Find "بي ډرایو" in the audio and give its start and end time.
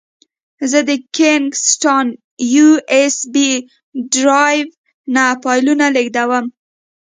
3.33-4.65